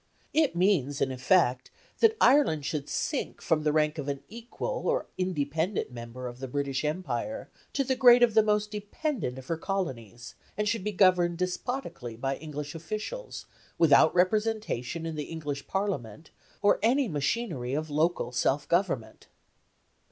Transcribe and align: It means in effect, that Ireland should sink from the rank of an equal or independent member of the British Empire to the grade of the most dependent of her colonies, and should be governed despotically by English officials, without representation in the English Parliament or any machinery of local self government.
It 0.33 0.55
means 0.55 0.99
in 0.99 1.11
effect, 1.11 1.69
that 1.99 2.17
Ireland 2.19 2.65
should 2.65 2.89
sink 2.89 3.39
from 3.39 3.61
the 3.61 3.71
rank 3.71 3.99
of 3.99 4.07
an 4.07 4.23
equal 4.29 4.87
or 4.87 5.05
independent 5.15 5.91
member 5.91 6.25
of 6.27 6.39
the 6.39 6.47
British 6.47 6.83
Empire 6.83 7.51
to 7.73 7.83
the 7.83 7.95
grade 7.95 8.23
of 8.23 8.33
the 8.33 8.41
most 8.41 8.71
dependent 8.71 9.37
of 9.37 9.45
her 9.45 9.57
colonies, 9.57 10.33
and 10.57 10.67
should 10.67 10.83
be 10.83 10.91
governed 10.91 11.37
despotically 11.37 12.15
by 12.15 12.35
English 12.37 12.73
officials, 12.73 13.45
without 13.77 14.11
representation 14.15 15.05
in 15.05 15.13
the 15.13 15.25
English 15.25 15.67
Parliament 15.67 16.31
or 16.63 16.79
any 16.81 17.07
machinery 17.07 17.75
of 17.75 17.91
local 17.91 18.31
self 18.31 18.67
government. 18.67 19.27